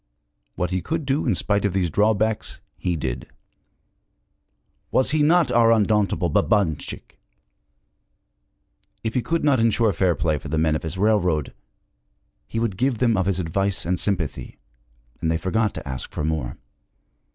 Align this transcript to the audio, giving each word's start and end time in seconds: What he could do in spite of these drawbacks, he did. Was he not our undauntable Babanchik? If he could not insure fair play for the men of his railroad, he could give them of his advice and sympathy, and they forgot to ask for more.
What 0.55 0.71
he 0.71 0.81
could 0.81 1.05
do 1.05 1.27
in 1.27 1.35
spite 1.35 1.63
of 1.63 1.73
these 1.73 1.91
drawbacks, 1.91 2.59
he 2.75 2.95
did. 2.95 3.27
Was 4.89 5.11
he 5.11 5.21
not 5.21 5.51
our 5.51 5.69
undauntable 5.71 6.27
Babanchik? 6.27 7.19
If 9.03 9.13
he 9.13 9.21
could 9.21 9.43
not 9.43 9.59
insure 9.59 9.93
fair 9.93 10.15
play 10.15 10.39
for 10.39 10.47
the 10.47 10.57
men 10.57 10.75
of 10.75 10.81
his 10.81 10.97
railroad, 10.97 11.53
he 12.47 12.57
could 12.57 12.77
give 12.77 12.97
them 12.97 13.15
of 13.15 13.27
his 13.27 13.39
advice 13.39 13.85
and 13.85 13.99
sympathy, 13.99 14.57
and 15.21 15.29
they 15.29 15.37
forgot 15.37 15.75
to 15.75 15.87
ask 15.87 16.09
for 16.09 16.23
more. 16.25 16.57